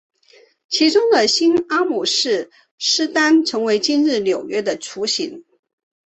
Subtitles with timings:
[0.67, 5.45] 其中的新阿姆斯特丹成为今日纽约市的雏形。